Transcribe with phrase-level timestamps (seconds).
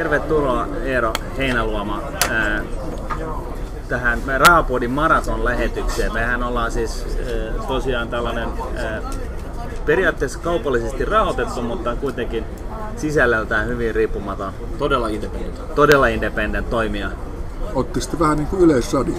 [0.00, 2.62] tervetuloa Eero Heinäluoma ää,
[3.88, 6.12] tähän Rahapodin maraton lähetykseen.
[6.12, 7.06] Mehän ollaan siis
[7.58, 9.00] ää, tosiaan tällainen ää,
[9.86, 12.44] periaatteessa kaupallisesti rahoitettu, mutta kuitenkin
[12.96, 15.74] sisällöltään hyvin riippumaton, Todella independent.
[15.74, 17.10] todella independent toimija.
[17.74, 19.14] Otti sitten vähän niin kuin yleisradio.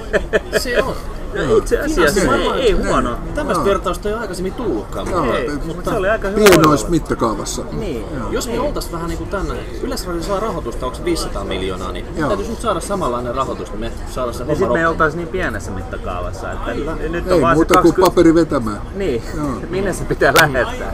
[0.58, 0.94] Se on.
[1.34, 3.18] Ja itse asiassa Ihan ei, ei huono.
[3.34, 5.08] Tämmöistä vertausta ei ole aikaisemmin tullutkaan.
[5.08, 7.62] Mutta Ei, ei, mutta se oli aika hyvä Pienoissa mittakaavassa.
[7.72, 8.04] Niin.
[8.30, 12.06] jos me oltais vähän niin kuin tänne, Yleisradio saa rahoitusta, onko se 500 miljoonaa, niin
[12.16, 12.28] Joo.
[12.28, 14.86] täytyisi nyt saada samanlainen rahoitus, niin me saada se homma sitten me ei rokkaan.
[14.92, 16.52] oltaisi niin pienessä mittakaavassa.
[16.52, 16.72] Että
[17.08, 18.02] nyt on Ei vaan se muuta kuin 20...
[18.02, 18.80] paperi vetämään.
[18.94, 19.22] Niin,
[19.70, 20.92] minne se pitää lähettää?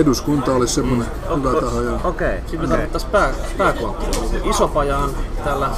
[0.00, 1.06] Eduskunta olisi semmoinen
[1.36, 2.08] hyvä taho.
[2.08, 2.68] Okei, Sitten me okei.
[2.68, 4.50] tarvittaisiin pää, pääkonttori.
[4.50, 5.10] Iso paja on
[5.44, 5.70] täällä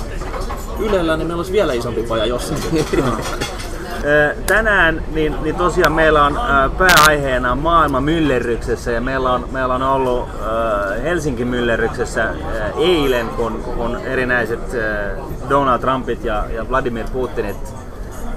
[0.78, 2.61] Ylellä, niin meillä olisi vielä isompi paja jossain.
[4.47, 6.41] Tänään niin, niin tosiaan meillä on
[6.79, 10.29] pääaiheena maailman myllerryksessä ja meillä on, meillä on ollut
[11.03, 12.35] Helsinki myllerryksessä
[12.79, 14.61] eilen, kun, kun erinäiset
[15.49, 17.75] Donald Trumpit ja, ja Vladimir Putinit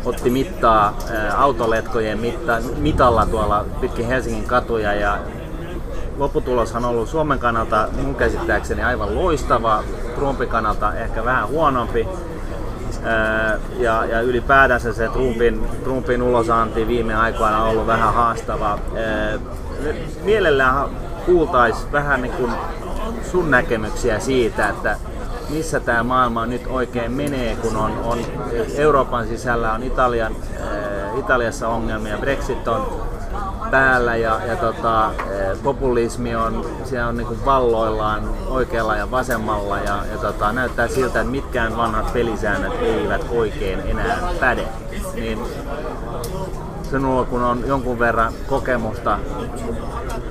[0.06, 0.98] otti mittaa
[1.38, 5.18] autoletkojen mitta, mitalla tuolla pitkin Helsingin katuja ja
[6.18, 9.84] lopputuloshan on ollut Suomen kannalta mun käsittääkseni aivan loistava,
[10.16, 12.08] Trumpin kannalta ehkä vähän huonompi.
[13.80, 18.80] Ja, ja ylipäätänsä se Trumpin, Trumpin ulosanti viime aikoina on ollut vähän haastava.
[18.98, 19.40] Ää,
[20.24, 20.90] Mielellään
[21.26, 22.52] kuultais vähän niin kuin
[23.32, 24.98] sun näkemyksiä siitä, että
[25.50, 28.20] missä tämä maailma nyt oikein menee, kun on, on
[28.78, 30.36] Euroopan sisällä on Italian,
[31.18, 33.04] Italiassa ongelmia, Brexit on
[33.74, 40.06] päällä ja, ja tota, eh, populismi on, siellä on niinku valloillaan oikealla ja vasemmalla ja,
[40.12, 44.68] ja tota, näyttää siltä, että mitkään vanhat pelisäännöt eivät oikein enää päde.
[45.14, 45.40] Niin
[46.90, 49.20] sinulla kun on jonkun verran kokemusta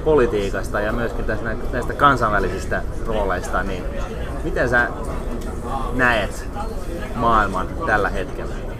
[0.04, 3.84] politiikasta ja myöskin tästä, nä- näistä kansainvälisistä rooleista, niin
[4.44, 4.88] miten sä
[5.92, 6.48] näet
[7.14, 8.71] maailman tällä hetkellä?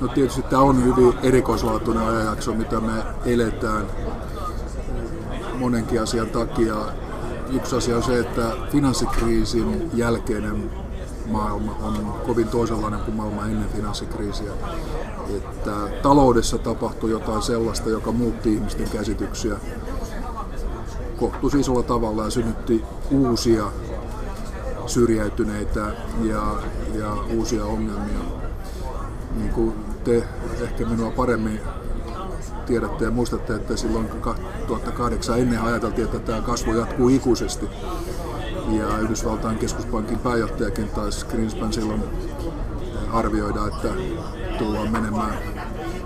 [0.00, 2.92] No tietysti tämä on hyvin erikoislaatuinen ajanjakso, mitä me
[3.26, 3.86] eletään
[5.58, 6.74] monenkin asian takia.
[7.52, 10.70] Yksi asia on se, että finanssikriisin jälkeinen
[11.26, 14.52] maailma on kovin toisenlainen kuin maailma ennen finanssikriisiä.
[15.36, 15.72] Että
[16.02, 19.56] taloudessa tapahtui jotain sellaista, joka muutti ihmisten käsityksiä
[21.16, 23.64] kohtuus isolla tavalla ja synnytti uusia
[24.86, 25.92] syrjäytyneitä
[26.22, 26.56] ja,
[26.94, 28.37] ja uusia ongelmia.
[29.38, 30.24] Niin kuin te
[30.62, 31.60] ehkä minua paremmin
[32.66, 37.66] tiedätte ja muistatte, että silloin 2008 ennen ajateltiin, että tämä kasvu jatkuu ikuisesti.
[38.70, 42.02] Ja Yhdysvaltain keskuspankin pääjohtajakin taisi Greenspan silloin
[43.12, 43.88] arvioida, että
[44.58, 45.38] tullaan menemään.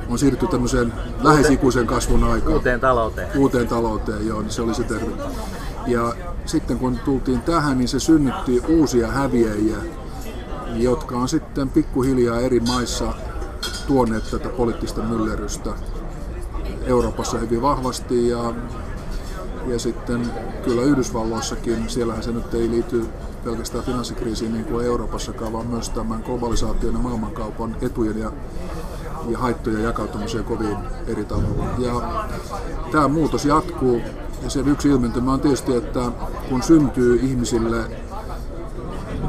[0.09, 3.39] On siirrytty tämmöiseen lähes ikuisen kasvun aikaan Uuteen talouteen.
[3.39, 5.13] uuteen talouteen, joo, niin se oli se terve.
[5.87, 6.15] Ja
[6.47, 9.77] sitten kun tultiin tähän, niin se synnytti uusia häviäjiä,
[10.77, 13.15] jotka on sitten pikkuhiljaa eri maissa
[13.87, 15.71] tuoneet tätä poliittista myllerrystä
[16.87, 18.55] Euroopassa hyvin vahvasti ja,
[19.67, 20.33] ja sitten
[20.65, 23.07] kyllä Yhdysvalloissakin, siellähän se nyt ei liity
[23.45, 28.33] pelkästään finanssikriisiin niin kuin Euroopassakaan, vaan myös tämän globalisaation ja maailmankaupan etujen ja
[29.29, 31.65] ja haittojen jakautumiseen kovin eri tavalla.
[31.79, 31.93] Ja
[32.93, 34.01] tämä muutos jatkuu
[34.43, 36.13] ja sen yksi ilmentymä on tietysti, että
[36.49, 37.85] kun syntyy ihmisille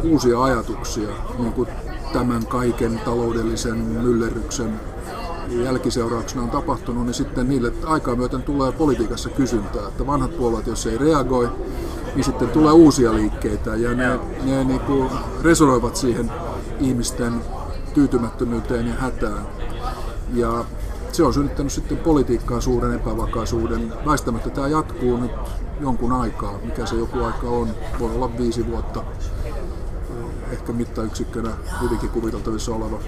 [0.03, 1.69] uusia ajatuksia, niin kuin
[2.13, 4.79] tämän kaiken taloudellisen myllerryksen
[5.49, 10.85] jälkiseurauksena on tapahtunut, niin sitten niille aikaa myöten tulee politiikassa kysyntää, että vanhat puolueet, jos
[10.85, 11.49] ei reagoi,
[12.15, 15.09] niin sitten tulee uusia liikkeitä ja ne, ne niin kuin
[15.41, 16.31] resonoivat siihen
[16.79, 17.33] ihmisten
[17.93, 19.47] tyytymättömyyteen ja hätään.
[20.33, 20.65] Ja
[21.11, 23.93] se on synnyttänyt sitten politiikkaan suuren epävakaisuuden.
[24.05, 25.31] Väistämättä tämä jatkuu nyt
[25.81, 27.67] jonkun aikaa, mikä se joku aika on.
[27.99, 29.03] Voi olla viisi vuotta,
[30.53, 31.49] ehkä mittayksikkönä
[31.81, 32.99] hyvinkin kuviteltavissa oleva.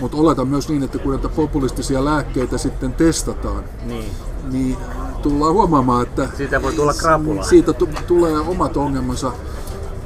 [0.00, 4.10] Mutta oletan myös niin, että kun näitä populistisia lääkkeitä sitten testataan, Niin.
[4.52, 4.76] niin
[5.22, 7.42] tullaan huomaamaan, että Siitä voi tulla krapula.
[7.42, 9.32] siitä tu- tulee omat ongelmansa.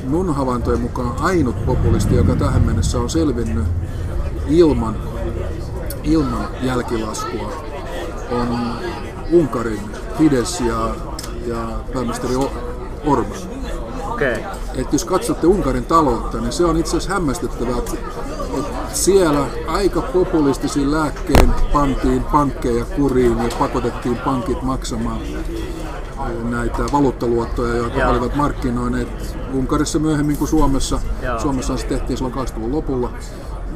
[0.06, 3.64] Mun havaintojen mukaan ainut populisti, joka tähän mennessä on selvinnyt
[4.48, 4.96] ilman,
[6.04, 7.52] ilman jälkilaskua,
[8.30, 8.58] on
[9.32, 9.80] Unkarin
[10.18, 10.94] Fidesz ja,
[11.46, 12.34] ja pääministeri
[13.04, 13.59] Orban.
[14.20, 14.42] Okay.
[14.74, 17.92] Et jos katsotte Unkarin taloutta, niin se on itse asiassa hämmästyttävää, että
[18.58, 25.20] että siellä aika populistisin lääkkeen pantiin pankkeja kuriin ja pakotettiin pankit maksamaan
[26.42, 28.10] näitä valuuttaluottoja, joita Joo.
[28.10, 29.08] olivat markkinoineet
[29.52, 31.00] Unkarissa myöhemmin kuin Suomessa.
[31.22, 31.40] Joo.
[31.40, 33.12] Suomessa se tehtiin silloin 20-luvun lopulla.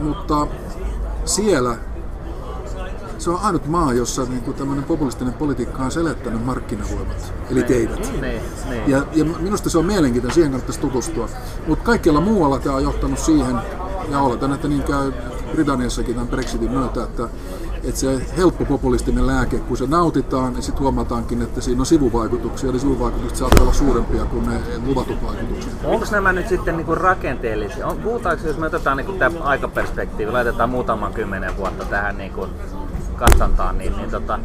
[0.03, 0.47] Mutta
[1.25, 1.77] siellä
[3.25, 8.13] se on ainut maa, jossa niin kuin tämmöinen populistinen politiikka on selättänyt markkinavoimat, eli teidät.
[8.21, 8.43] Niin, niin.
[8.87, 11.29] Ja, ja minusta se on mielenkiintoista, siihen kannattaisi tutustua.
[11.67, 13.57] Mutta kaikkialla muualla tämä on johtanut siihen,
[14.11, 15.13] ja oletan, että niin käy
[15.53, 17.29] Britanniassakin tämän Brexitin myötä, että,
[17.85, 22.71] että se helppo populistinen lääke, kun se nautitaan, niin sitten huomataankin, että siinä on sivuvaikutuksia,
[22.71, 25.73] eli sivuvaikutukset saattavat olla suurempia kuin ne luvatut vaikutukset.
[25.85, 27.87] Onko nämä nyt sitten niinku rakenteellisia?
[27.87, 32.49] On, puhutaanko, jos me otetaan niinku tämä aikaperspektiivi, laitetaan muutaman kymmenen vuotta tähän niinku
[33.15, 34.39] katsantaan, niin, niin tota,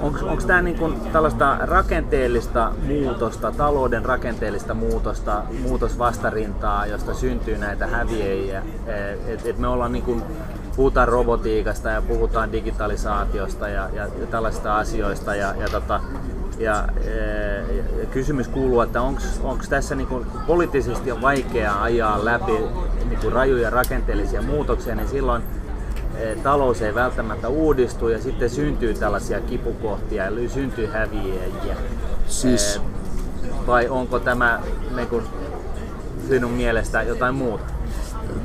[0.00, 8.62] onko tämä niinku tällaista rakenteellista muutosta, talouden rakenteellista muutosta, muutosvastarintaa, josta syntyy näitä häviöjiä,
[9.26, 10.22] että et me ollaan niinku,
[10.76, 16.00] puhutaan robotiikasta ja puhutaan digitalisaatiosta ja, ja, ja tällaisista asioista ja, ja, tota,
[16.58, 16.88] ja,
[18.00, 19.02] ja kysymys kuuluu, että
[19.42, 22.52] onko tässä niinku poliittisesti on vaikea ajaa läpi
[23.08, 25.42] niinku rajuja rakenteellisia muutoksia, niin silloin
[26.42, 31.76] talous ei välttämättä uudistu ja sitten syntyy tällaisia kipukohtia ja syntyy häviäjiä.
[32.26, 32.80] Siis...
[33.66, 34.60] Vai onko tämä
[34.96, 35.24] niin kuin,
[36.28, 37.64] sinun mielestä jotain muuta?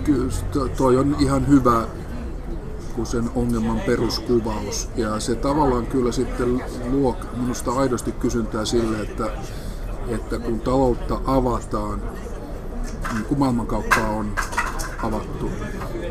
[0.03, 0.31] Kyllä,
[0.77, 1.87] toi on ihan hyvä
[2.95, 4.89] kuin sen ongelman peruskuvaus.
[4.95, 9.25] Ja se tavallaan kyllä sitten luo minusta aidosti kysyntää sille, että,
[10.07, 12.01] että kun taloutta avataan,
[13.13, 14.35] niin kuin maailmankauppa on
[15.03, 15.50] avattu,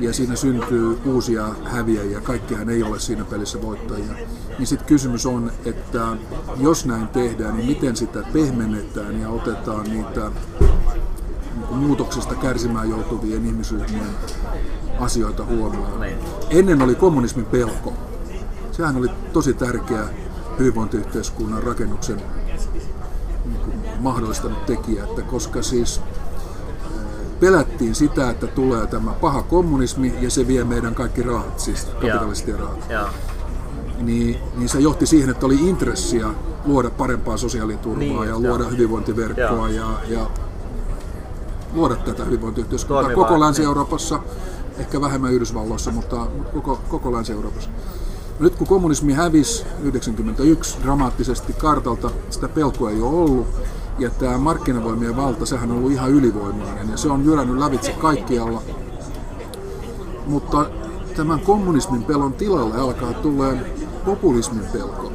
[0.00, 4.14] ja siinä syntyy uusia häviäjiä, kaikkihan ei ole siinä pelissä voittajia,
[4.58, 6.16] niin sitten kysymys on, että
[6.56, 10.30] jos näin tehdään, niin miten sitä pehmennetään ja otetaan niitä
[11.68, 14.10] niin muutoksesta kärsimään joutuvien ihmisryhmien
[15.00, 16.00] asioita huomioon.
[16.00, 16.16] Niin.
[16.50, 17.92] Ennen oli kommunismin pelko.
[18.72, 20.04] Sehän oli tosi tärkeä
[20.58, 22.22] hyvinvointiyhteiskunnan rakennuksen
[23.44, 26.00] niin kuin mahdollistanut tekijä, että koska siis
[27.42, 32.58] pelättiin sitä, että tulee tämä paha kommunismi ja se vie meidän kaikki rahat, siis kapitalistien
[32.58, 32.90] rahat.
[32.90, 33.08] Ja.
[33.98, 36.26] Niin, niin se johti siihen, että oli intressiä
[36.64, 38.70] luoda parempaa sosiaaliturvaa Niin, ja luoda joo.
[38.70, 40.30] hyvinvointiverkkoa ja, ja
[41.74, 44.20] luoda tätä hyvinvointiyhteiskuntaa koko Länsi-Euroopassa,
[44.78, 47.70] ehkä vähemmän Yhdysvalloissa, mutta koko, koko Länsi-Euroopassa.
[48.40, 53.46] Nyt kun kommunismi hävisi 91 dramaattisesti kartalta, sitä pelkoa ei ole ollut,
[53.98, 58.62] ja tämä markkinavoimien valta, sehän on ollut ihan ylivoimainen, ja se on jyrännyt lävitse kaikkialla.
[60.26, 60.66] Mutta
[61.16, 63.74] tämän kommunismin pelon tilalle alkaa tulee
[64.04, 65.12] populismin pelko.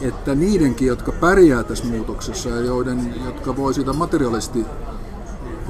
[0.00, 4.66] Että niidenkin, jotka pärjää tässä muutoksessa ja joiden, jotka voi siitä materiaalisesti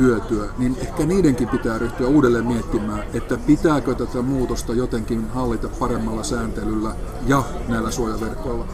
[0.00, 6.22] hyötyä, niin ehkä niidenkin pitää ryhtyä uudelleen miettimään, että pitääkö tätä muutosta jotenkin hallita paremmalla
[6.22, 6.94] sääntelyllä
[7.26, 8.66] ja näillä suojaverkoilla.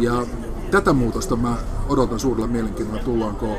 [0.00, 0.26] Ja
[0.70, 1.56] tätä muutosta mä
[1.88, 3.56] odotan suurella mielenkiinnolla, tullaanko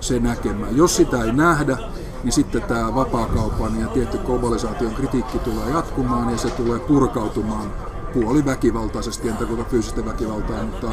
[0.00, 0.76] se näkemään.
[0.76, 1.78] Jos sitä ei nähdä,
[2.24, 7.72] niin sitten tämä vapaakaupan ja tietty globalisaation kritiikki tulee jatkumaan ja se tulee purkautumaan
[8.14, 10.88] puoliväkivaltaisesti, en tarkoita fyysistä väkivaltaa, mutta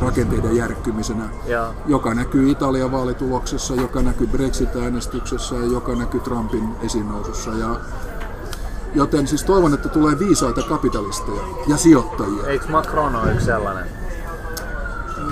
[0.00, 1.74] rakenteiden järkkymisenä, Ja.
[1.86, 7.50] joka näkyy Italian vaalituloksessa, joka näkyy Brexit-äänestyksessä ja joka näkyy Trumpin esinnousussa.
[7.50, 7.76] Ja,
[8.94, 12.46] joten siis toivon, että tulee viisaita kapitalisteja ja sijoittajia.
[12.46, 13.86] Eikö Macron ole yksi sellainen?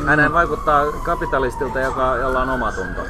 [0.06, 3.00] Hänen vaikuttaa kapitalistilta, joka, jolla on omatunto.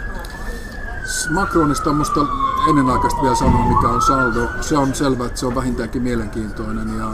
[1.30, 2.20] Macronista on musta
[2.68, 4.48] ennenaikaista vielä sanoa, mikä on saldo.
[4.60, 7.06] Se on selvää, että se on vähintäänkin mielenkiintoinen, ja,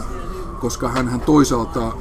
[0.59, 1.91] koska hän toisaalta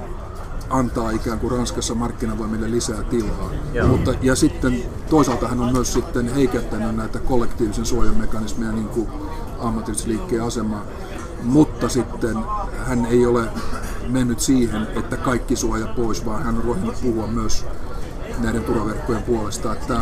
[0.70, 3.50] antaa ikään kuin Ranskassa markkinavoimille lisää tilaa.
[3.72, 3.88] Joo.
[3.88, 9.08] Mutta, ja sitten toisaalta hän on myös sitten heikentänyt näitä kollektiivisen suojan mekanismeja, niin kuin
[9.58, 10.84] ammattiyhdistysliikkeen asemaa.
[11.42, 12.36] Mutta sitten
[12.86, 13.48] hän ei ole
[14.08, 17.66] mennyt siihen, että kaikki suoja pois, vaan hän on rohjennut puhua myös
[18.38, 19.72] näiden turvaverkkojen puolesta.
[19.72, 20.00] Että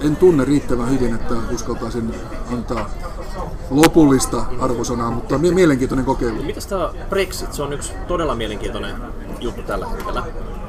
[0.00, 2.14] en tunne riittävän hyvin, että uskaltaisin
[2.52, 2.90] antaa
[3.70, 6.42] lopullista arvosanaa, mutta mie- mielenkiintoinen kokeilu.
[6.42, 7.52] Mitäs tämä Brexit?
[7.52, 8.96] Se on yksi todella mielenkiintoinen
[9.40, 10.22] juttu tällä hetkellä.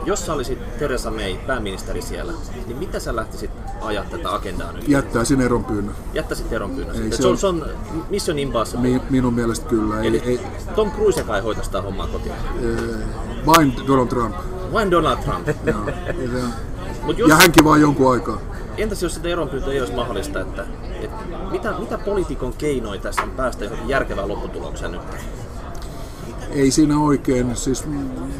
[0.05, 2.33] Jos sä olisit Theresa May, pääministeri siellä,
[2.67, 3.51] niin mitä sä lähtisit
[3.81, 4.87] ajaa tätä agendaa nyt?
[4.87, 5.95] Jättäisin eron pyynnön.
[6.13, 6.95] Jättäisit eron pyynnön.
[7.03, 7.65] Ei, se Se, on, se on
[8.09, 8.89] mission impossible.
[8.89, 10.01] Mi- minun mielestä kyllä.
[10.03, 10.39] Eli ei,
[10.75, 12.33] Tom Cruise kai hoitaisi sitä hommaa kotiin.
[13.45, 14.35] vain Donald Trump.
[14.73, 15.47] Vain Donald Trump.
[15.65, 15.87] Joo.
[15.87, 16.45] Ja,
[17.03, 18.37] Mut jos, ja hänkin vaan jonkun aikaa.
[18.77, 20.65] entäs jos sitä eronpyyntö ei olisi mahdollista, että,
[21.01, 21.17] että
[21.51, 25.01] mitä, mitä poliitikon keinoja tässä on päästä johonkin järkevään lopputulokseen nyt?
[26.51, 27.85] Ei siinä oikein, siis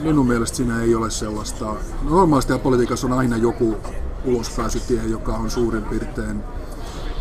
[0.02, 1.76] minun mielestä siinä ei ole sellaista.
[2.10, 3.78] Normaalisti politiikassa on aina joku
[4.26, 6.44] ulospääsytie, joka on suurin piirtein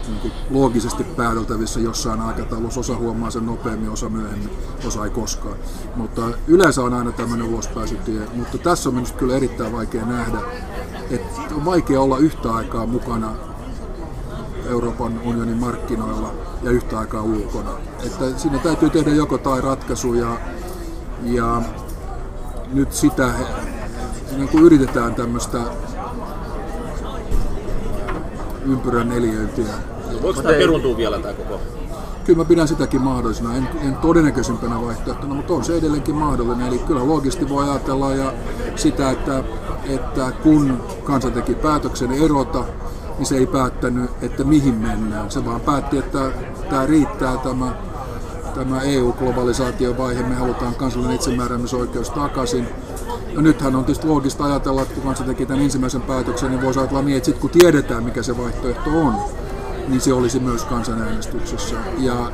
[0.08, 2.80] niin kuin loogisesti pääteltävissä jossain aikataulussa.
[2.80, 4.50] Osa huomaa sen nopeammin, osa myöhemmin,
[4.86, 5.56] osa ei koskaan.
[5.96, 8.20] Mutta yleensä on aina tämmöinen ulospääsytie.
[8.34, 10.38] Mutta tässä on minusta kyllä erittäin vaikea nähdä,
[11.10, 13.49] että on vaikea olla yhtä aikaa mukana
[14.70, 17.70] Euroopan unionin markkinoilla ja yhtä aikaa ulkona.
[18.06, 20.36] Että siinä täytyy tehdä joko tai ratkaisu ja,
[21.22, 21.62] ja
[22.72, 23.30] nyt sitä
[24.36, 25.58] niin kuin yritetään tämmöistä
[28.66, 29.74] ympyrän neliöintiä.
[30.22, 31.60] Voiko tämä peruntua vielä tämä koko
[32.24, 36.66] Kyllä mä pidän sitäkin mahdollisena, en, en todennäköisimpänä vaihtoehtona, mutta on se edelleenkin mahdollinen.
[36.66, 38.32] Eli kyllä loogisesti voi ajatella ja
[38.76, 39.44] sitä, että,
[39.88, 42.64] että kun kansa teki päätöksen erota,
[43.20, 45.30] niin se ei päättänyt, että mihin mennään.
[45.30, 46.18] Se vaan päätti, että
[46.70, 47.72] tämä riittää tämä,
[48.54, 52.68] tämä EU-globalisaation vaihe, me halutaan kansallinen itsemääräämisoikeus takaisin.
[53.34, 56.78] No nythän on tietysti loogista ajatella, että kun kansa teki tämän ensimmäisen päätöksen, niin voisi
[56.80, 59.14] ajatella niin, että sitten kun tiedetään, mikä se vaihtoehto on,
[59.88, 61.76] niin se olisi myös kansanäänestyksessä.
[61.98, 62.32] Ja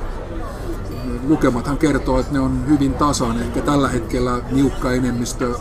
[1.29, 3.43] lukemathan kertoo, että ne on hyvin tasan.
[3.43, 5.55] Ehkä tällä hetkellä niukka enemmistö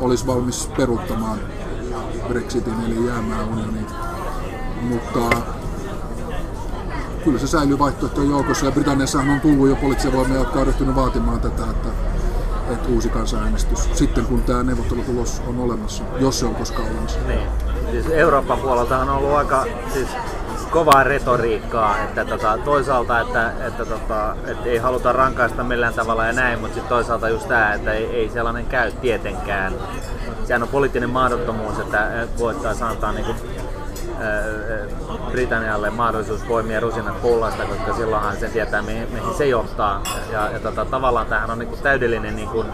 [0.00, 1.38] olisi valmis peruuttamaan
[2.28, 4.07] Brexitin eli jäämään unioniin.
[4.82, 5.36] Mutta
[7.24, 10.94] kyllä se säilyy vaihtoehtojen joukossa ja Britanniassahan on tullut jo poliittisia voimia, jotka on ryhtynyt
[10.94, 11.88] vaatimaan tätä, että,
[12.72, 17.18] että uusi kansanäänestys sitten kun tämä neuvottelutulos on olemassa, jos se on koskaan olemassa.
[17.26, 17.48] Niin.
[17.90, 20.08] Siis Euroopan puolelta on ollut aika siis
[20.70, 26.32] kovaa retoriikkaa, että tota, toisaalta, että, että, tota, että ei haluta rankaista millään tavalla ja
[26.32, 29.72] näin, mutta sitten toisaalta just tämä, että ei, ei sellainen käy tietenkään.
[30.44, 33.26] Sehän on poliittinen mahdottomuus, että voittaisiin antaa niin
[35.30, 40.02] Britannialle mahdollisuus poimia rusinat pullasta, koska silloinhan se tietää, mihin, mihin se johtaa.
[40.32, 42.66] Ja, ja tota, tavallaan tämähän on niin kuin täydellinen niin kuin,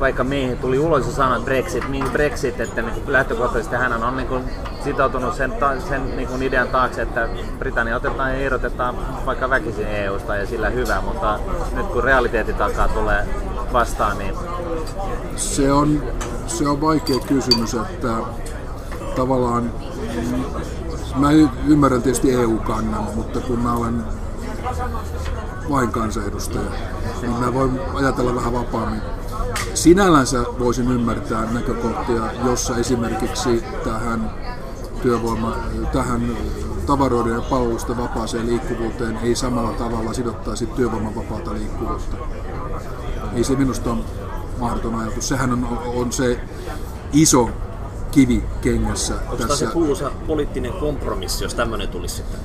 [0.00, 4.28] vaikka mihin tuli ulos ja sanoi Brexit, mihin Brexit, että niin lähtökohtaisesti hän on niin
[4.28, 4.44] kuin
[4.84, 5.52] sitoutunut sen,
[5.88, 10.70] sen niin kuin idean taakse, että Britannia otetaan ja irrotetaan vaikka väkisin EUsta ja sillä
[10.70, 11.38] hyvä, mutta
[11.74, 13.26] nyt kun realiteetti takaa tulee
[13.72, 14.34] vastaan, niin...
[15.36, 16.02] Se on,
[16.46, 18.08] se on vaikea kysymys, että
[19.16, 19.72] tavallaan
[21.16, 21.30] mä
[21.66, 24.04] ymmärrän tietysti EU-kannan, mutta kun mä olen
[25.70, 26.70] vain kansanedustaja,
[27.20, 29.00] niin mä voin ajatella vähän vapaammin.
[29.74, 34.30] Sinällänsä voisin ymmärtää näkökohtia, jossa esimerkiksi tähän
[35.02, 35.56] työvoima,
[35.92, 36.36] tähän
[36.86, 42.16] tavaroiden ja palvelusten vapaaseen liikkuvuuteen ei samalla tavalla sidottaisi työvoiman vapaata liikkuvuutta.
[43.34, 44.04] Ei se minusta ole
[44.58, 45.28] mahdoton ajatus.
[45.28, 46.40] Sehän on, on se
[47.12, 47.50] iso
[48.14, 49.14] kivi kengässä.
[49.14, 52.40] Onko tässä se kuuluisa poliittinen kompromissi, jos tämmöinen tulisi sitten?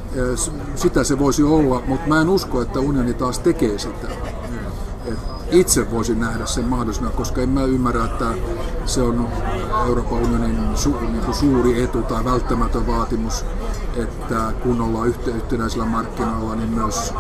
[0.76, 4.08] Sitä se voisi olla, mutta mä en usko, että unioni taas tekee sitä.
[5.06, 5.20] Et
[5.52, 8.26] itse voisin nähdä sen mahdollisena, koska en mä ymmärrä, että
[8.86, 9.28] se on
[9.88, 13.46] Euroopan unionin su, niin kuin suuri etu tai välttämätön vaatimus,
[13.96, 17.14] että kun ollaan yhtenäisillä markkinoilla, niin myös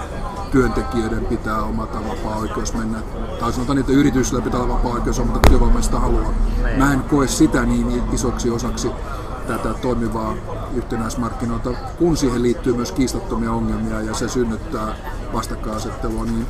[0.52, 3.00] työntekijöiden pitää omata vapaa-oikeus mennä,
[3.40, 6.34] tai sanotaan että yrityksillä pitää olla vapaa-oikeus omata työvoimasta haluaa.
[6.66, 6.78] Niin.
[6.78, 8.92] Mä en koe sitä niin isoksi osaksi
[9.48, 10.34] tätä toimivaa
[10.76, 14.96] yhtenäismarkkinoita, kun siihen liittyy myös kiistattomia ongelmia ja se synnyttää
[15.34, 16.48] vastakkainasettelua, niin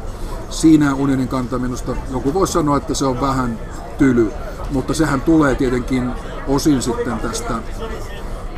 [0.50, 3.60] siinä unionin kanta minusta, joku voisi sanoa, että se on vähän
[3.98, 4.32] tyly,
[4.72, 6.12] mutta sehän tulee tietenkin
[6.48, 7.54] osin sitten tästä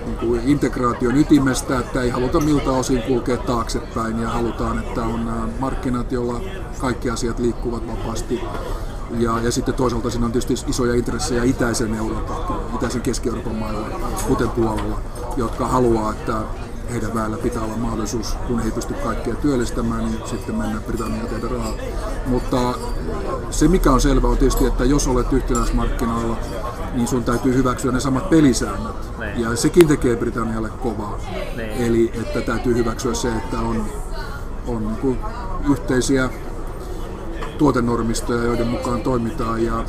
[0.06, 5.50] niin kuin integraation ytimestä, että ei haluta miltä osin kulkea taaksepäin ja halutaan, että on
[5.60, 6.42] markkinat, joilla
[6.80, 8.42] kaikki asiat liikkuvat vapaasti.
[9.20, 12.38] Ja, ja sitten toisaalta siinä on tietysti isoja intressejä itäisen Euroopan,
[12.76, 13.88] itäisen Keski-Euroopan mailla,
[14.28, 15.02] kuten Puolalla,
[15.38, 16.42] jotka haluaa, että
[16.92, 21.28] heidän väellä pitää olla mahdollisuus, kun he ei pysty kaikkia työllistämään, niin sitten mennä Britanniaan
[21.28, 21.74] tehdä rahaa.
[22.26, 22.74] Mutta
[23.50, 26.38] se mikä on selvä on tietysti, että jos olet yhtenäismarkkinoilla,
[26.94, 29.20] niin sun täytyy hyväksyä ne samat pelisäännöt.
[29.20, 29.42] Niin.
[29.42, 31.20] Ja sekin tekee Britannialle kovaa.
[31.58, 31.72] Niin.
[31.72, 33.86] Eli että täytyy hyväksyä se, että on,
[34.68, 35.20] on niin kuin
[35.70, 36.30] yhteisiä
[37.58, 39.86] tuotenormistoja, joiden mukaan toimitaan ja,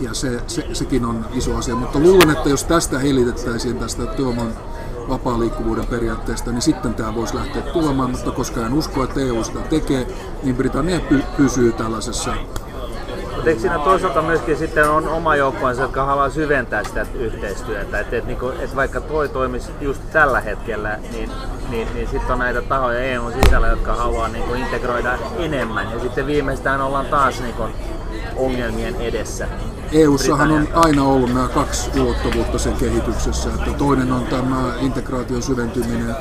[0.00, 1.74] ja se, se, sekin on iso asia.
[1.74, 4.52] Mutta luulen, että jos tästä helitettäisiin tästä työvoiman
[5.08, 9.44] vapaa liikkuvuuden periaatteesta, niin sitten tämä voisi lähteä tulemaan, mutta koska en usko, että EU
[9.44, 10.06] sitä tekee,
[10.42, 12.34] niin Britannia py- pysyy tällaisessa
[13.46, 18.00] mutta eikö siinä toisaalta myöskin sitten on oma joukkueensa, jotka haluaa syventää sitä yhteistyötä?
[18.00, 21.30] Että et, niinku, et vaikka toi toimisi just tällä hetkellä, niin,
[21.70, 25.90] niin, niin sitten on näitä tahoja EUn sisällä, jotka haluaa niinku integroida enemmän.
[25.90, 27.62] Ja sitten viimeistään ollaan taas niinku
[28.36, 29.48] ongelmien edessä.
[29.92, 33.48] EU-ssahan on aina ollut nämä kaksi ulottuvuutta sen kehityksessä.
[33.54, 36.16] Että toinen on tämä integraation syventyminen,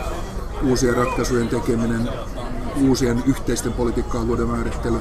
[0.64, 2.10] uusien ratkaisujen tekeminen,
[2.82, 5.00] uusien yhteisten politiikka-alueiden määrittely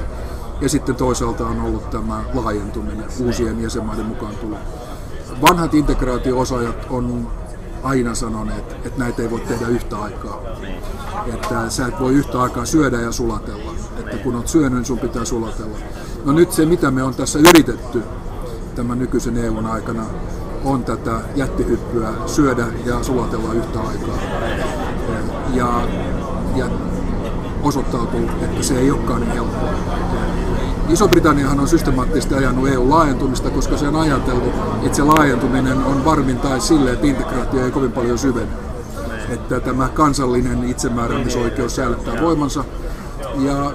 [0.61, 4.57] ja sitten toisaalta on ollut tämä laajentuminen, uusien jäsenmaiden mukaan tulo.
[5.41, 7.27] Vanhat integraatio-osaajat on
[7.83, 10.41] aina sanoneet, että näitä ei voi tehdä yhtä aikaa.
[11.33, 13.71] Että sä et voi yhtä aikaa syödä ja sulatella.
[13.99, 15.77] Että kun oot syönyt, niin sun pitää sulatella.
[16.25, 18.03] No nyt se, mitä me on tässä yritetty
[18.75, 20.03] tämän nykyisen EUn aikana,
[20.65, 24.17] on tätä jättihyppyä syödä ja sulatella yhtä aikaa.
[25.53, 25.81] Ja
[26.55, 26.65] ja
[27.63, 29.69] osoittautuu, että se ei olekaan niin helppoa.
[30.89, 34.53] Iso-Britanniahan on systemaattisesti ajanut EU-laajentumista, koska se on ajatellut,
[34.83, 38.47] että se laajentuminen on varmin tai sille, että integraatio ei kovin paljon syvene.
[39.29, 42.63] Että tämä kansallinen itsemääräämisoikeus säilyttää voimansa.
[43.37, 43.71] Ja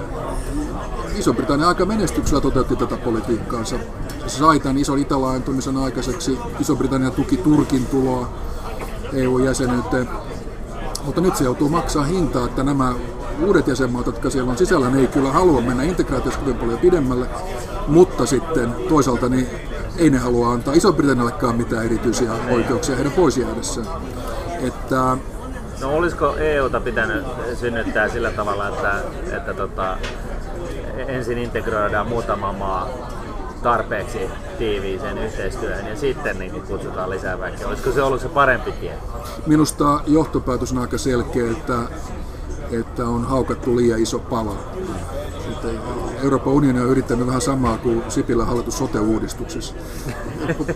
[1.15, 3.75] Iso-Britannia aika menestyksellä toteutti tätä politiikkaansa.
[4.31, 6.37] Sai tämän ison itälaajentumisen aikaiseksi.
[6.59, 8.29] Iso-Britannia tuki Turkin tuloa
[9.13, 10.09] EU-jäsenyyteen.
[11.05, 12.93] Mutta nyt se joutuu maksaa hintaa, että nämä
[13.45, 17.27] uudet jäsenmaat, jotka siellä on sisällä, ne ei kyllä halua mennä integraatiossa kovin paljon pidemmälle,
[17.87, 19.47] mutta sitten toisaalta niin
[19.97, 23.87] ei ne halua antaa Iso-Britanniallekaan mitään erityisiä oikeuksia heidän pois jäädessään.
[24.61, 25.17] Että
[25.81, 27.25] No olisiko EUta pitänyt
[27.59, 29.01] synnyttää sillä tavalla, että,
[29.37, 29.97] että tota,
[31.07, 32.89] ensin integroidaan muutama maa
[33.63, 34.19] tarpeeksi
[34.57, 37.67] tiiviiseen yhteistyöhön ja sitten niin kuin kutsutaan lisää väkeä.
[37.67, 38.93] Olisiko se ollut se parempi tie?
[39.47, 41.79] Minusta johtopäätös on aika selkeä, että,
[42.71, 44.55] että on haukattu liian iso pala.
[45.51, 45.67] Että
[46.23, 49.75] Euroopan unioni on yrittänyt vähän samaa kuin Sipilän hallitus sote-uudistuksessa.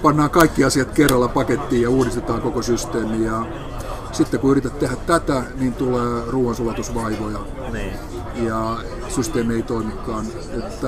[0.02, 3.26] Pannaan kaikki asiat kerralla pakettiin ja uudistetaan koko systeemi.
[3.26, 3.46] Ja
[4.12, 7.40] sitten kun yrität tehdä tätä, niin tulee ruoansulatusvaivoja
[7.72, 7.94] Niin.
[8.36, 8.78] ja
[9.10, 10.26] systeemi ei toimikaan.
[10.58, 10.88] Että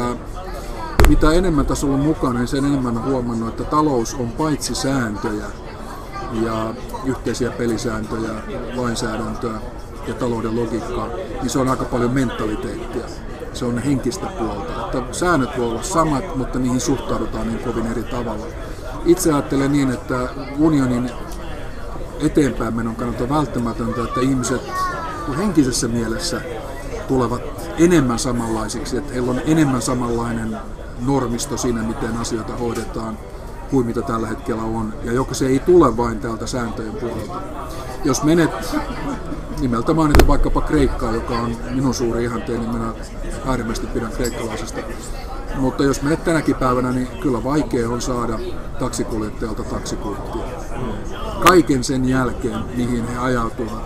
[1.07, 5.45] mitä enemmän tässä on mukana, niin sen enemmän on huomannut, että talous on paitsi sääntöjä
[6.41, 6.73] ja
[7.05, 8.33] yhteisiä pelisääntöjä,
[8.75, 9.59] lainsäädäntöä
[10.07, 11.07] ja talouden logiikkaa,
[11.41, 13.03] niin se on aika paljon mentaliteettia.
[13.53, 14.85] Se on henkistä puolta.
[14.85, 18.45] Että säännöt voi olla samat, mutta niihin suhtaudutaan niin kovin eri tavalla.
[19.05, 21.11] Itse ajattelen niin, että unionin
[22.19, 24.61] eteenpäin menon kannalta välttämätöntä, että ihmiset
[25.37, 26.41] henkisessä mielessä
[27.07, 27.41] tulevat
[27.79, 30.57] enemmän samanlaisiksi, että heillä on enemmän samanlainen
[31.05, 33.17] normisto siinä, miten asioita hoidetaan
[33.69, 37.41] kuin mitä tällä hetkellä on, ja joka se ei tule vain täältä sääntöjen puolelta.
[38.03, 38.51] Jos menet
[39.61, 42.93] nimeltä mainita vaikkapa Kreikkaa, joka on minun suuri ihanteeni, niin minä
[43.47, 44.79] äärimmäisesti pidän kreikkalaisesta.
[45.55, 48.39] Mutta jos menet tänäkin päivänä, niin kyllä vaikea on saada
[48.79, 50.41] taksikuljettajalta taksikuljettia.
[51.47, 53.83] Kaiken sen jälkeen, mihin he ajautuvat,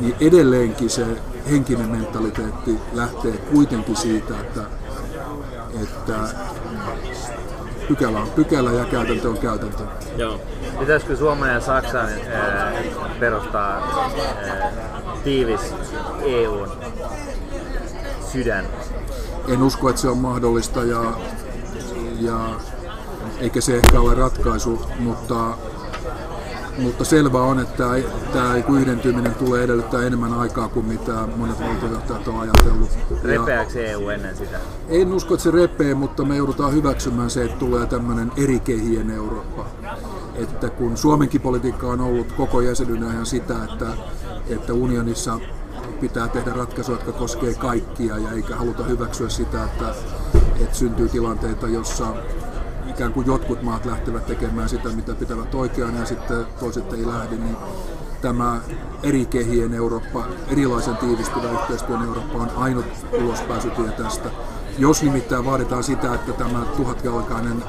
[0.00, 1.06] niin edelleenkin se
[1.50, 4.60] henkinen mentaliteetti lähtee kuitenkin siitä, että,
[5.82, 6.14] että
[7.88, 9.82] pykälä on pykälä ja käytäntö on käytäntö.
[10.16, 10.40] Joo.
[10.78, 12.72] Pitäisikö Suomen ja Saksan ää,
[13.20, 13.70] perustaa
[14.46, 14.72] ää,
[15.24, 15.74] tiivis
[16.24, 16.68] EUn
[18.32, 18.66] sydän?
[19.48, 21.12] En usko, että se on mahdollista ja,
[22.20, 22.50] ja
[23.40, 25.56] eikä se ehkä ole ratkaisu, mutta,
[26.78, 27.84] mutta selvä on, että
[28.32, 32.90] tämä yhdentyminen tulee edellyttää enemmän aikaa kuin mitä monet valtiojohtajat on ajatellut.
[33.10, 34.58] Ja Repeääkö EU ennen sitä?
[34.88, 39.10] en usko, että se repee, mutta me joudutaan hyväksymään se, että tulee tämmöinen eri kehien
[39.10, 39.66] Eurooppa.
[40.34, 43.86] Että kun Suomenkin politiikka on ollut koko jäsenyyden ajan sitä, että,
[44.48, 45.40] että unionissa
[46.00, 49.94] pitää tehdä ratkaisuja, jotka koskee kaikkia ja eikä haluta hyväksyä sitä, että,
[50.60, 52.06] että syntyy tilanteita, jossa
[53.02, 57.36] ikään kuin jotkut maat lähtevät tekemään sitä, mitä pitävät oikeana ja sitten toiset ei lähde,
[57.36, 57.56] niin
[58.20, 58.60] tämä
[59.02, 64.30] eri kehien Eurooppa, erilaisen tiivistyvän yhteistyön Eurooppa on ainut ulospääsytie tästä.
[64.78, 67.64] Jos nimittäin vaaditaan sitä, että tämä tuhatjalkainen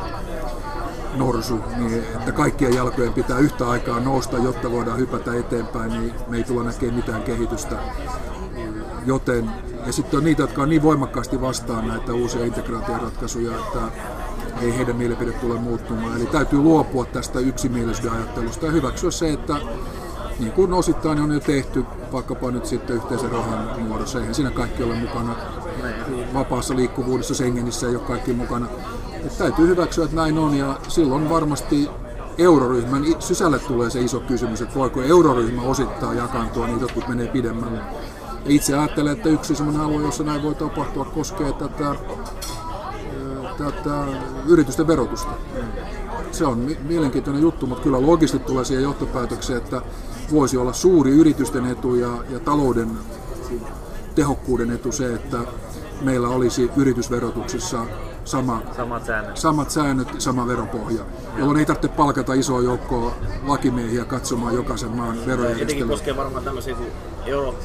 [1.15, 6.37] norsu, niin että kaikkien jalkojen pitää yhtä aikaa nousta, jotta voidaan hypätä eteenpäin, niin me
[6.37, 7.75] ei tulla näkemään mitään kehitystä.
[9.05, 9.51] Joten,
[9.85, 13.79] ja sitten on niitä, jotka on niin voimakkaasti vastaan näitä uusia integraatioratkaisuja, että
[14.63, 16.17] ei heidän mielipide tule muuttumaan.
[16.17, 19.55] Eli täytyy luopua tästä yksimielisyyden ajattelusta ja hyväksyä se, että
[20.39, 24.83] niin kuin osittain on jo tehty, vaikkapa nyt sitten yhteisen rahan muodossa, eihän siinä kaikki
[24.83, 25.35] ole mukana.
[26.33, 28.67] Vapaassa liikkuvuudessa Schengenissä ei ole kaikki mukana.
[29.25, 31.89] Et täytyy hyväksyä, että näin on ja silloin varmasti
[32.37, 37.77] euroryhmän sisälle tulee se iso kysymys, että voiko euroryhmä osittain jakaantua, niin jotkut menee pidemmälle.
[38.45, 41.95] Ja itse ajattelen, että yksi sellainen alue, jossa näin voi tapahtua, koskee tätä,
[43.57, 44.05] tätä
[44.47, 45.31] yritysten verotusta.
[46.31, 49.81] Se on mi- mielenkiintoinen juttu, mutta kyllä loogisesti tulee siihen johtopäätökseen, että
[50.31, 52.89] voisi olla suuri yritysten etu ja, ja talouden
[54.15, 55.37] tehokkuuden etu se, että
[56.01, 57.85] meillä olisi yritysverotuksessa
[58.25, 59.37] sama Samat säännöt.
[59.37, 61.03] samat säännöt, sama veropohja,
[61.37, 63.15] jolloin ei tarvitse palkata isoa joukkoa
[63.47, 65.87] lakimiehiä katsomaan jokaisen maan verojärjestelmää.
[65.87, 66.75] koskee varmaan tämmöisiä
[67.25, 67.55] Euro,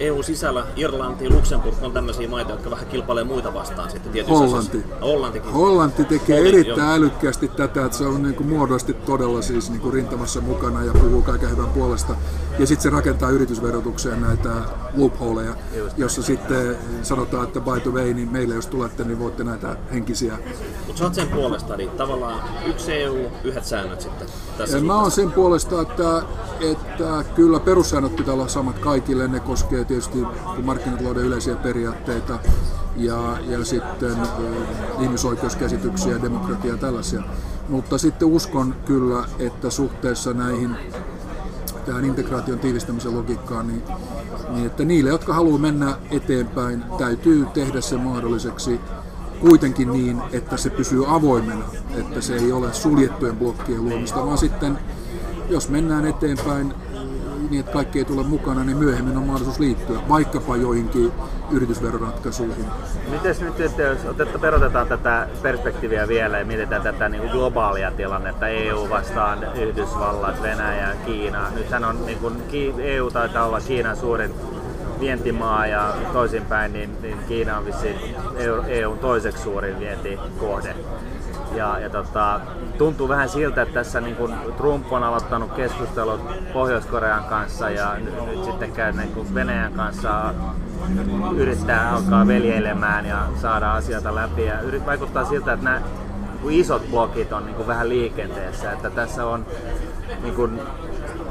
[0.00, 4.78] EU sisällä Irlanti, Luxemburg on tämmöisiä maita, jotka vähän kilpailee muita vastaan sitten tietyissä Hollanti.
[4.78, 5.06] asioissa.
[5.06, 5.52] Hollantikin.
[5.52, 6.96] Hollanti tekee Hollanti, erittäin joo.
[6.96, 10.92] älykkäästi tätä, että se on niin kuin muodollisesti todella siis niin kuin rintamassa mukana ja
[10.92, 12.14] puhuu kaiken hyvän puolesta.
[12.58, 14.50] Ja sitten se rakentaa yritysverotukseen näitä
[14.96, 15.56] loopholeja,
[15.96, 20.38] jossa sitten sanotaan, että by the way, niin meille jos tulette, niin voitte näitä henkisiä
[20.86, 24.28] Mutta sä oot sen puolesta, eli tavallaan yksi EU, yhdet säännöt sitten
[24.58, 26.22] tässä Mä oon sen puolesta, että,
[26.60, 29.28] että kyllä perussäännöt pitää olla samat kaikille.
[29.28, 30.18] Ne koskee ja tietysti
[30.62, 32.38] markkinatalouden yleisiä periaatteita
[32.96, 34.16] ja, ja sitten
[35.00, 37.22] ihmisoikeuskäsityksiä, demokratiaa ja tällaisia.
[37.68, 40.76] Mutta sitten uskon kyllä, että suhteessa näihin
[41.86, 43.82] tähän integraation tiivistämisen logiikkaan, niin,
[44.48, 48.80] niin että niille, jotka haluaa mennä eteenpäin, täytyy tehdä se mahdolliseksi
[49.40, 54.78] kuitenkin niin, että se pysyy avoimena, että se ei ole suljettujen blokkien luomista, vaan sitten
[55.48, 56.74] jos mennään eteenpäin
[57.50, 61.12] niin, että kaikki ei tule mukana, niin myöhemmin on mahdollisuus liittyä vaikkapa joihinkin
[61.50, 62.64] yritysveroratkaisuihin.
[63.10, 67.90] Miten nyt, että jos otetta, perotetaan tätä perspektiiviä vielä ja mietitään tätä niin kuin globaalia
[67.90, 71.50] tilannetta, EU vastaan Yhdysvallat, Venäjä, Kiina.
[71.50, 72.42] Nythän on, niin kuin,
[72.78, 74.34] EU taitaa olla Kiinan suurin
[75.00, 77.96] vientimaa ja toisinpäin, niin, niin Kiina on vissiin
[78.68, 80.76] EUn toiseksi suurin vientikohde.
[81.54, 82.40] Ja, ja tota,
[82.78, 86.20] tuntuu vähän siltä, että tässä niin kun Trump on aloittanut keskustelut
[86.52, 90.34] Pohjois-Korean kanssa ja nyt, nyt sitten käy niin kun Venäjän kanssa
[91.36, 94.44] yrittää alkaa veljeilemään ja saada asioita läpi.
[94.44, 95.82] Ja yrit, vaikuttaa siltä, että nämä
[96.44, 99.46] niin isot blokit on niin vähän liikenteessä, että tässä on
[100.22, 100.60] niin kun,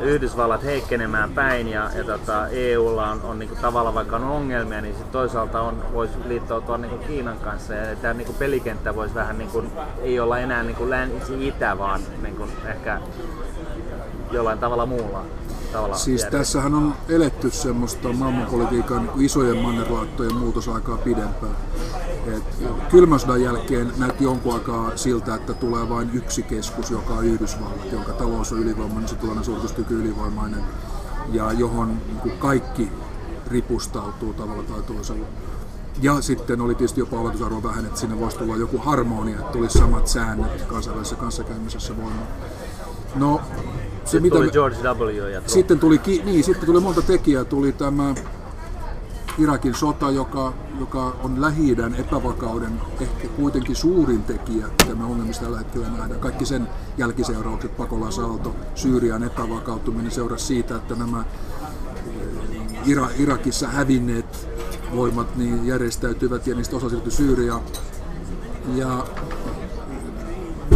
[0.02, 4.96] Yhdysvallat heikkenemään päin ja, ja tota, EUlla on, on niinku tavallaan vaikka on ongelmia, niin
[4.96, 9.64] sit toisaalta on, voisi liittoutua niinku Kiinan kanssa ja tämä niinku pelikenttä voisi vähän niinku,
[10.02, 13.02] ei olla enää niinku länsi-itä, vaan niinku ehkä
[14.32, 15.26] jollain tavalla muulla.
[15.74, 16.38] Tavalla siis järjestelmä.
[16.38, 21.56] tässähän on eletty semmoista maailmanpolitiikan isojen mannerlaattojen muutosaikaa pidempään.
[22.28, 22.44] Et
[22.92, 28.14] kylmäsodan jälkeen näytti jonkun aikaa siltä, että tulee vain yksi keskus, joka on Yhdysvallat, jonka
[28.14, 30.64] talous on ylivoimainen, sotilainen suorituskyky ylivoimainen,
[31.32, 32.92] ja johon niin kaikki
[33.48, 35.26] ripustautuu tavalla tai toisella.
[36.02, 39.80] Ja sitten oli tietysti jopa oletusarvo vähän, että sinne voisi tulla joku harmonia, että tulisi
[39.80, 42.28] samat säännöt kansainvälisessä kanssakäymisessä voimaan.
[43.16, 43.42] No,
[44.06, 44.52] se, sitten mitä tuli me...
[44.52, 45.30] George W.
[45.32, 47.44] Ja sitten tuli, niin, sitten tuli monta tekijää.
[47.44, 48.16] Tuli tämä
[49.38, 55.58] Irakin sota, joka, joka on lähi epävakauden ehkä kuitenkin suurin tekijä, mitä me ongelmista tällä
[55.58, 56.20] hetkellä nähdään.
[56.20, 61.26] Kaikki sen jälkiseuraukset, pakolaisalto, Syyrian epävakautuminen seurasi siitä, että nämä
[62.08, 64.48] eh, Ira, Irakissa hävinneet
[64.96, 67.62] voimat niin järjestäytyvät ja niistä osa siirtyi Syyriaan.
[68.76, 69.06] Ja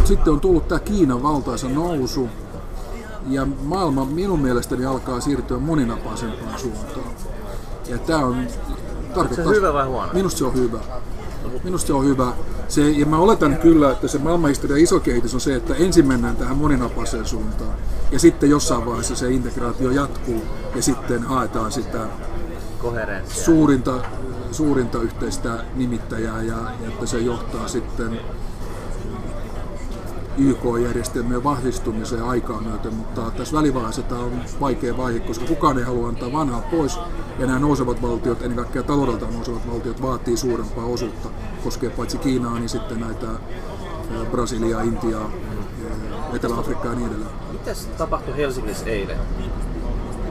[0.06, 2.30] sitten on tullut tämä Kiinan valtaisa nousu,
[3.30, 7.12] ja maailma minun mielestäni alkaa siirtyä moninapaisempaan suuntaan.
[7.90, 8.48] Ja tämä on...
[9.16, 10.14] Tarkoittaa, se hyvä vai huono?
[10.14, 10.80] Minusta se on hyvä.
[11.64, 12.34] Minusta se on hyvä.
[12.68, 16.36] Se, ja mä oletan kyllä, että se maailmanhistorian iso kehitys on se, että ensin mennään
[16.36, 17.74] tähän moninapaiseen suuntaan.
[18.12, 20.42] Ja sitten jossain vaiheessa se integraatio jatkuu
[20.76, 22.00] ja sitten haetaan sitä
[23.28, 23.94] suurinta,
[24.52, 28.20] suurinta yhteistä nimittäjää ja, ja että se johtaa sitten
[30.38, 36.08] YK-järjestelmien vahvistumiseen aikaa myöten, mutta tässä välivaiheessa tämä on vaikea vaihe, koska kukaan ei halua
[36.08, 37.00] antaa vanhaa pois,
[37.40, 41.30] ja nämä nousevat valtiot, ennen kaikkea taloudeltaan nousevat valtiot, vaatii suurempaa osuutta,
[41.64, 43.28] koskee paitsi Kiinaa, niin sitten näitä
[44.32, 45.30] Brasiliaa, Intiaa,
[46.34, 47.32] Etelä-Afrikkaa ja niin edelleen.
[47.52, 49.18] Mitäs tapahtui Helsingissä eilen?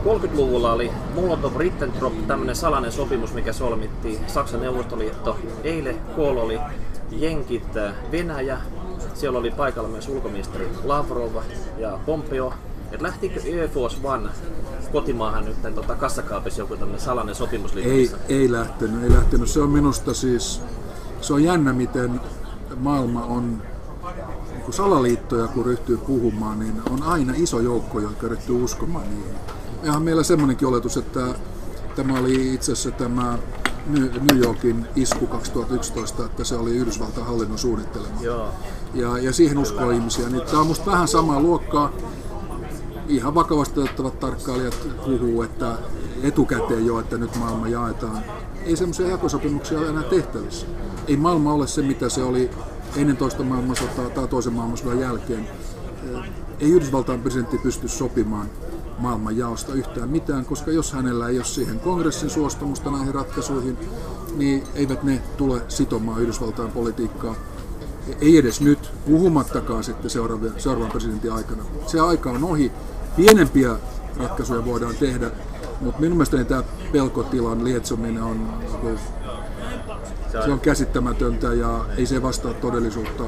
[0.05, 4.19] 30-luvulla oli Molotov-Ribbentrop, tämmöinen salainen sopimus, mikä solmittiin.
[4.27, 6.59] Saksan Neuvostoliitto, eilen Kool oli
[7.11, 7.75] Jenkit,
[8.13, 8.59] Venäjä,
[9.17, 11.33] siellä oli paikalla myös ulkoministeri Lavrov
[11.79, 12.53] ja Pompeo.
[12.93, 14.31] Et lähtikö Air Force One
[14.93, 19.49] kotimaahan nyt tota, kassakaapissa joku tämmöinen salainen sopimus ei, ei lähtenyt, ei lähtenyt.
[19.49, 20.63] Se on minusta siis,
[21.21, 22.21] se on jännä miten
[22.77, 23.63] maailma on
[24.65, 29.35] kun salaliittoja kun ryhtyy puhumaan, niin on aina iso joukko, jotka ryhtyy uskomaan niihin.
[29.83, 31.21] Ja meillä semmoinenkin oletus, että
[31.97, 33.39] tämä oli itse asiassa tämä
[34.31, 38.21] New Yorkin isku 2011, että se oli Yhdysvaltain hallinnon suunnittelema.
[38.21, 38.49] Joo.
[38.95, 40.29] Ja, ja siihen uskoo ihmisiä.
[40.29, 41.93] Niin tämä on musta vähän samaa luokkaa.
[43.09, 45.79] Ihan vakavasti otettavat tarkkailijat puhuu, että
[46.23, 48.19] etukäteen jo, että nyt maailma jaetaan.
[48.65, 50.67] Ei semmoisia jakosopimuksia ole enää tehtävissä.
[51.09, 52.51] Ei maailma ole se, mitä se oli
[52.97, 55.49] ennen toista maailmansotaa tai toisen maailmansodan jälkeen.
[56.61, 58.47] Ei Yhdysvaltain presidentti pysty sopimaan
[58.99, 63.79] maailman jaosta yhtään mitään, koska jos hänellä ei ole siihen kongressin suostumusta näihin ratkaisuihin,
[64.37, 67.35] niin eivät ne tule sitomaan Yhdysvaltain politiikkaa.
[68.21, 71.63] Ei edes nyt, puhumattakaan sitten seuraavan, seuraavan presidentin aikana.
[71.87, 72.73] Se aika on ohi.
[73.17, 73.77] Pienempiä
[74.17, 75.31] ratkaisuja voidaan tehdä,
[75.81, 78.49] mutta minun mielestäni tämä pelkotilan lietsominen on,
[80.45, 83.25] se on käsittämätöntä ja ei se vastaa todellisuutta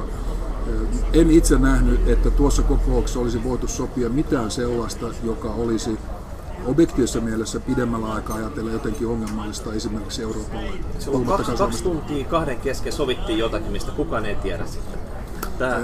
[1.13, 5.97] en itse nähnyt, että tuossa kokouksessa olisi voitu sopia mitään sellaista, joka olisi
[6.65, 10.69] objektiivisessa mielessä pidemmällä aikaa ajatella jotenkin ongelmallista esimerkiksi Euroopalle.
[10.99, 14.99] Silloin kaksi, kaksi tuntia kahden kesken sovittiin jotakin, mistä kukaan ei tiedä sitten.
[15.57, 15.79] Tämä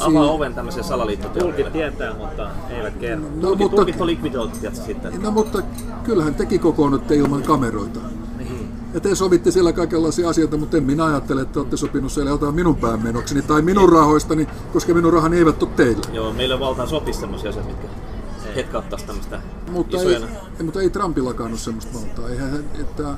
[0.00, 1.56] avaa oven tämmöiseen salaliittoteoriaan.
[1.56, 3.24] Tulkit tietää, mutta eivät kerro.
[3.24, 5.22] No, Tulkit, mutta, tulkit on likvidoitu, sitten?
[5.22, 5.62] no, mutta
[6.04, 8.00] kyllähän tekin kokoonnutte ilman kameroita.
[8.94, 12.54] Ja te sovitte siellä kaikenlaisia asioita, mutta en minä ajattele, että olette sopinut siellä jotain
[12.54, 16.02] minun päämenokseni tai minun rahoistani, koska minun rahani eivät ole teillä.
[16.12, 18.03] Joo, meillä valtaan sopisi semmoisia asioita, mitkä
[18.54, 19.40] hetkauttaisi tämmöistä
[19.70, 20.14] Mutta ei,
[20.58, 22.28] ei, mutta ei Trumpillakaan ole semmoista valtaa.
[22.28, 23.14] Eihän, hän- että,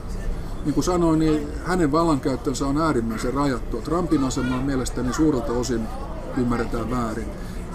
[0.65, 3.83] niin kuin sanoin, niin hänen vallankäyttönsä on äärimmäisen rajattua.
[3.83, 5.81] Trumpin asema on mielestäni suurelta osin
[6.37, 7.27] ymmärretään väärin.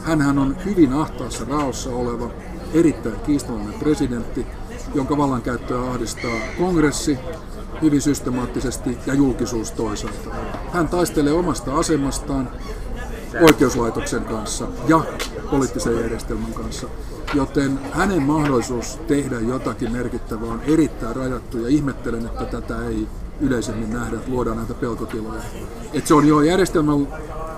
[0.03, 2.29] Hänhän on hyvin ahtaassa raossa oleva,
[2.73, 4.47] erittäin kiistallinen presidentti,
[4.95, 7.19] jonka vallankäyttöä ahdistaa kongressi
[7.81, 10.29] hyvin systemaattisesti ja julkisuus toisaalta.
[10.73, 12.49] Hän taistelee omasta asemastaan
[13.41, 15.01] oikeuslaitoksen kanssa ja
[15.51, 16.87] poliittisen järjestelmän kanssa.
[17.33, 23.07] Joten hänen mahdollisuus tehdä jotakin merkittävää on erittäin rajattu ja ihmettelen, että tätä ei
[23.41, 25.41] yleisemmin nähdä, että luodaan näitä pelkotiloja.
[25.93, 27.07] Et se on jo järjestelmän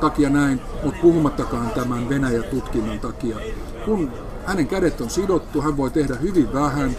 [0.01, 3.37] takia näin, mutta puhumattakaan tämän Venäjä-tutkinnan takia.
[3.85, 4.11] Kun
[4.45, 6.95] hänen kädet on sidottu, hän voi tehdä hyvin vähän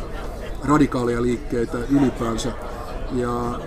[0.65, 2.53] radikaalia liikkeitä ylipäänsä.
[3.13, 3.61] Ja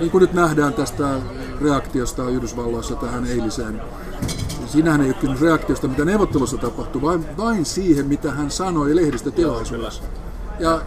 [0.00, 1.20] niin kuin nyt nähdään tästä
[1.60, 3.82] reaktiosta Yhdysvalloissa tähän eiliseen,
[4.74, 10.02] siinähän ei ole kysymys reaktiosta, mitä neuvottelussa tapahtui, vain, vain siihen, mitä hän sanoi lehdistötilaisuudessa.
[10.58, 10.80] Ja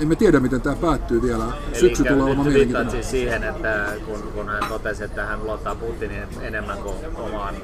[0.00, 1.44] emme tiedä, miten tämä päättyy vielä.
[1.72, 2.90] Syksy tulee olemaan mielenkiintoinen.
[2.92, 7.54] siis siihen, että kun, kun hän totesi, että hän luottaa Putinin enemmän kuin omaan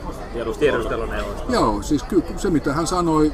[0.58, 1.52] tiedusteluneuvostoon.
[1.52, 3.32] Joo, siis ky- se mitä hän sanoi,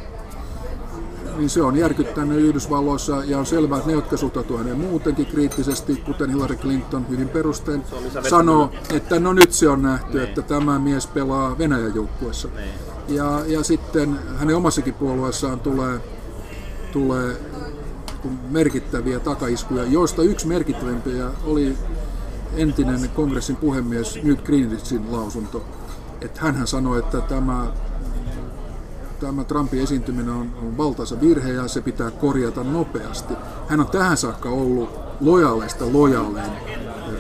[1.38, 5.96] niin se on järkyttänyt Yhdysvalloissa ja on selvää, että ne, jotka suhtautuvat häneen muutenkin kriittisesti,
[5.96, 7.83] kuten Hillary Clinton hyvin perustein,
[8.29, 12.48] sanoo, että no nyt se on nähty, että tämä mies pelaa Venäjän joukkueessa.
[12.57, 12.70] Niin.
[13.09, 16.01] Ja, ja sitten hänen omassakin puolueessaan tulee,
[16.92, 17.37] tulee
[18.51, 21.77] merkittäviä takaiskuja, joista yksi merkittävimpiä oli
[22.57, 25.64] entinen kongressin puhemies Newt Gingrichin lausunto.
[26.20, 27.72] Että hänhän sanoi, että tämä,
[29.21, 33.35] tämä Trumpin esiintyminen on, on valtaisa virhe ja se pitää korjata nopeasti.
[33.69, 36.53] Hän on tähän saakka ollut lojaaleista lojaalein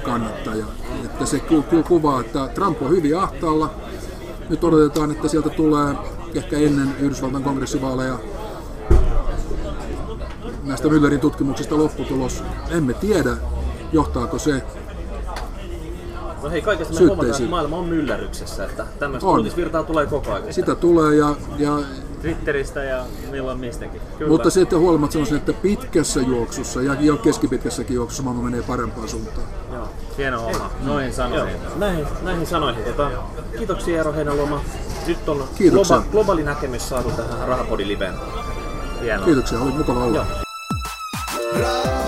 [0.02, 0.66] kannattaja.
[1.04, 3.74] Että se ku- ku- kuvaa, että Trump on hyvin ahtaalla.
[4.48, 5.94] Nyt odotetaan, että sieltä tulee
[6.34, 8.18] ehkä ennen Yhdysvaltain kongressivaaleja
[10.64, 12.42] näistä Müllerin tutkimuksista lopputulos.
[12.70, 13.36] Emme tiedä,
[13.92, 14.62] johtaako se.
[16.42, 20.52] No hei, kaikesta me huomataan, että maailma on myllerryksessä, että tämmöistä uutisvirtaa tulee koko ajan.
[20.52, 21.78] Sitä tulee ja, ja
[22.22, 24.00] Twitteristä ja milloin mistäkin.
[24.18, 24.30] Kyllä.
[24.30, 29.46] mutta sitten huolimatta sanoisin, että pitkässä juoksussa ja jo keskipitkässäkin juoksussa maailma menee parempaan suuntaan.
[29.72, 29.88] Joo.
[30.18, 30.70] Hieno homma.
[30.84, 31.50] Noin Joo, sanoin.
[31.76, 32.84] näihin, näihin sanoihin.
[32.84, 33.10] Tota,
[33.58, 34.60] kiitoksia Eero Heinäluoma.
[35.06, 35.96] Nyt on Kiitoksia.
[35.96, 38.14] globa, globaali näkemys saatu tähän Rahapodi Liveen.
[39.02, 39.24] Hienoa.
[39.26, 40.26] Kiitoksia, oli mukava olla.
[41.58, 42.07] Joo.